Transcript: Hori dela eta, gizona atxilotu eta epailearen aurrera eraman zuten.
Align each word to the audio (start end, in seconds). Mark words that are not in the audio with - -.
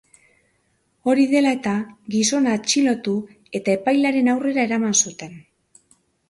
Hori 1.11 1.25
dela 1.33 1.51
eta, 1.57 1.73
gizona 2.15 2.55
atxilotu 2.61 3.13
eta 3.61 3.75
epailearen 3.81 4.33
aurrera 4.35 4.65
eraman 4.71 4.99
zuten. 5.05 5.39